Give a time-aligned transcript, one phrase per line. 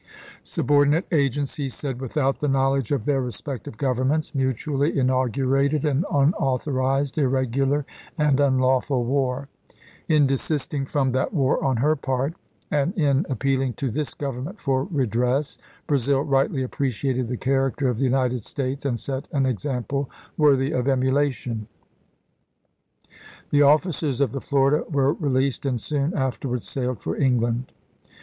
[0.43, 6.83] "Subordinate agents," he said," without the knowledge of their respective Governments, mutually inaugurated an unauthor
[6.83, 7.85] ized, irregular,
[8.17, 9.47] and unlawful war.
[10.07, 12.33] In desisting from that war on her part,
[12.71, 17.99] and in appealing to this Gov ernment for redress, Brazil rightly appreciated the character of
[17.99, 21.67] the United States and set an example worthy of emulation."
[23.51, 25.63] THE LAST DAYS OF THE REBEL NAVY 135 The officers of the Florida were released
[25.67, 26.13] and soon chap.
[26.15, 26.21] vs.
[26.25, 27.71] afterwards sailed for England.